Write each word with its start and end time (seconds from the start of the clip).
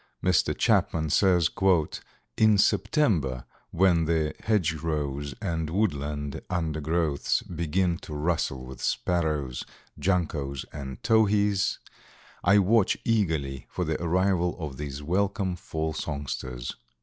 Mr. 0.23 0.57
Chapman 0.57 1.11
says: 1.11 1.47
"In 2.35 2.57
September, 2.57 3.45
when 3.69 4.05
the 4.05 4.33
hedgerows 4.39 5.35
and 5.39 5.69
woodland 5.69 6.41
undergrowths 6.49 7.43
begin 7.55 7.99
to 7.99 8.15
rustle 8.15 8.65
with 8.65 8.81
sparrows, 8.81 9.63
juncos 9.99 10.65
and 10.73 10.99
towhees, 11.03 11.77
I 12.43 12.57
watch 12.57 12.97
eagerly 13.05 13.67
for 13.69 13.85
the 13.85 14.01
arrival 14.03 14.57
of 14.59 14.77
these 14.77 15.03
welcome 15.03 15.55
fall 15.55 15.93
songsters." 15.93 16.75